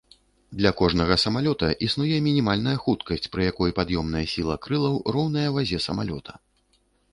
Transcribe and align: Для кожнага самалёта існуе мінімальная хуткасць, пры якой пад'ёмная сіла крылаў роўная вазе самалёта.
Для 0.59 0.69
кожнага 0.79 1.17
самалёта 1.23 1.69
існуе 1.87 2.17
мінімальная 2.29 2.73
хуткасць, 2.87 3.29
пры 3.37 3.41
якой 3.51 3.75
пад'ёмная 3.81 4.25
сіла 4.33 4.59
крылаў 4.67 4.95
роўная 5.17 5.47
вазе 5.59 5.85
самалёта. 5.89 6.31